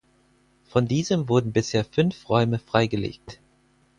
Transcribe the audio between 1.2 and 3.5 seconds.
wurden bisher fünf Räume freigelegt.